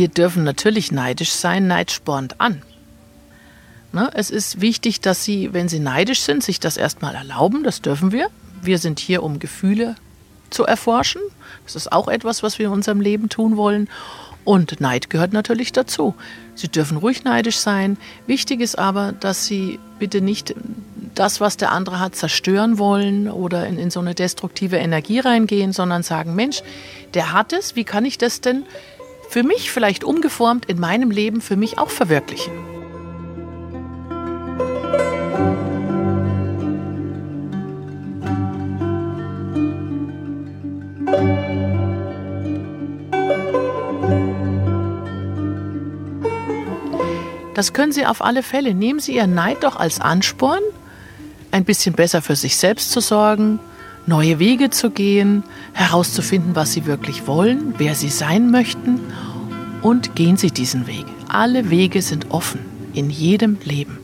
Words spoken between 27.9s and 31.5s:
ich das denn für mich vielleicht umgeformt in meinem Leben